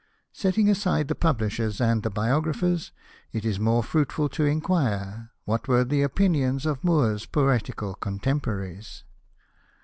[0.33, 2.91] Setting aside the publishers and the biographers,
[3.31, 9.03] it is more fruitful to inquire what were the opinions of Moore's poetical contemporaries.